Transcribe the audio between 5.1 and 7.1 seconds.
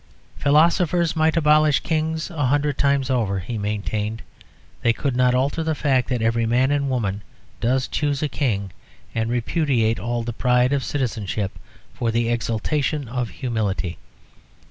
not alter the fact that every man and